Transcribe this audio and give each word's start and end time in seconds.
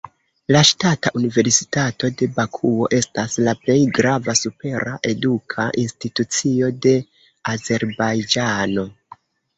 La 0.53 0.59
Ŝtata 0.67 1.09
Universitato 1.19 2.09
de 2.21 2.27
Bakuo 2.39 2.87
estas 2.99 3.35
la 3.49 3.53
plej 3.67 3.77
grava 3.99 4.35
supera 4.41 4.95
eduka 5.13 5.67
institucio 5.83 6.71
de 6.87 6.95
Azerbajĝano. 7.55 8.89